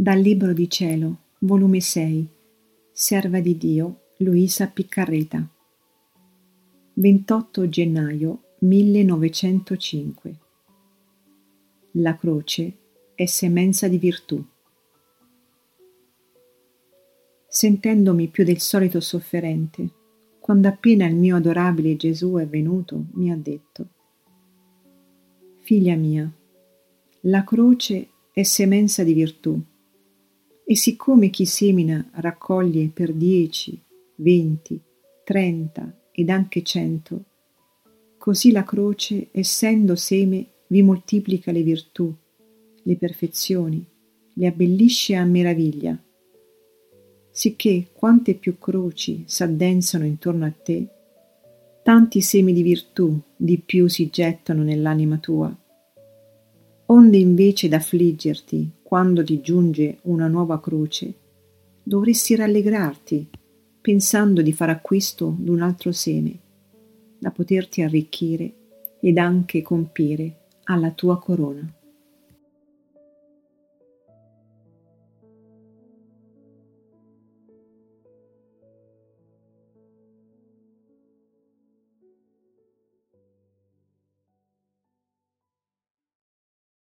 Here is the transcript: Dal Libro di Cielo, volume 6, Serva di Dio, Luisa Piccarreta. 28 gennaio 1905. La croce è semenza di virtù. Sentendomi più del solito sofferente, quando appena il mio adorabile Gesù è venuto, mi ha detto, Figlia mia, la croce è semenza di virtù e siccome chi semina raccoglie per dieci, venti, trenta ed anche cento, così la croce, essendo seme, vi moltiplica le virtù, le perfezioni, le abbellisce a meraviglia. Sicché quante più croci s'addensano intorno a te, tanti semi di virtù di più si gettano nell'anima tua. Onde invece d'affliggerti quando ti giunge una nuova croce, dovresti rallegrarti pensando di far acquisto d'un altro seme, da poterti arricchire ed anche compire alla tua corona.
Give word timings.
Dal 0.00 0.18
Libro 0.18 0.54
di 0.54 0.70
Cielo, 0.70 1.18
volume 1.40 1.78
6, 1.78 2.26
Serva 2.90 3.38
di 3.40 3.58
Dio, 3.58 4.12
Luisa 4.20 4.66
Piccarreta. 4.66 5.46
28 6.94 7.68
gennaio 7.68 8.54
1905. 8.60 10.38
La 11.90 12.16
croce 12.16 12.76
è 13.14 13.26
semenza 13.26 13.88
di 13.88 13.98
virtù. 13.98 14.42
Sentendomi 17.46 18.28
più 18.28 18.42
del 18.42 18.60
solito 18.60 19.00
sofferente, 19.00 19.86
quando 20.38 20.68
appena 20.68 21.04
il 21.04 21.16
mio 21.16 21.36
adorabile 21.36 21.96
Gesù 21.96 22.36
è 22.36 22.46
venuto, 22.46 23.04
mi 23.16 23.30
ha 23.30 23.36
detto, 23.36 23.88
Figlia 25.58 25.94
mia, 25.94 26.32
la 27.24 27.44
croce 27.44 28.08
è 28.32 28.42
semenza 28.44 29.04
di 29.04 29.12
virtù 29.12 29.62
e 30.70 30.76
siccome 30.76 31.30
chi 31.30 31.46
semina 31.46 32.10
raccoglie 32.12 32.92
per 32.94 33.12
dieci, 33.12 33.76
venti, 34.14 34.80
trenta 35.24 35.92
ed 36.12 36.30
anche 36.30 36.62
cento, 36.62 37.24
così 38.16 38.52
la 38.52 38.62
croce, 38.62 39.30
essendo 39.32 39.96
seme, 39.96 40.46
vi 40.68 40.82
moltiplica 40.82 41.50
le 41.50 41.64
virtù, 41.64 42.14
le 42.84 42.96
perfezioni, 42.96 43.84
le 44.34 44.46
abbellisce 44.46 45.16
a 45.16 45.24
meraviglia. 45.24 46.00
Sicché 47.32 47.88
quante 47.92 48.34
più 48.34 48.56
croci 48.56 49.24
s'addensano 49.26 50.04
intorno 50.04 50.44
a 50.44 50.52
te, 50.52 50.86
tanti 51.82 52.20
semi 52.20 52.52
di 52.52 52.62
virtù 52.62 53.20
di 53.36 53.58
più 53.58 53.88
si 53.88 54.08
gettano 54.08 54.62
nell'anima 54.62 55.18
tua. 55.18 55.52
Onde 56.86 57.16
invece 57.16 57.66
d'affliggerti 57.66 58.78
quando 58.90 59.22
ti 59.22 59.40
giunge 59.40 59.98
una 60.02 60.26
nuova 60.26 60.58
croce, 60.60 61.14
dovresti 61.80 62.34
rallegrarti 62.34 63.30
pensando 63.80 64.42
di 64.42 64.52
far 64.52 64.70
acquisto 64.70 65.32
d'un 65.38 65.62
altro 65.62 65.92
seme, 65.92 66.36
da 67.16 67.30
poterti 67.30 67.82
arricchire 67.82 68.52
ed 69.00 69.16
anche 69.16 69.62
compire 69.62 70.38
alla 70.64 70.90
tua 70.90 71.20
corona. 71.20 71.72